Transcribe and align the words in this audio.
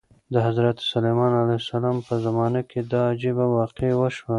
د 0.33 0.35
حضرت 0.47 0.77
سلیمان 0.91 1.31
علیه 1.41 1.59
السلام 1.63 1.97
په 2.07 2.13
زمانه 2.25 2.61
کې 2.69 2.79
دا 2.91 3.01
عجیبه 3.13 3.45
واقعه 3.57 3.95
وشوه. 3.97 4.29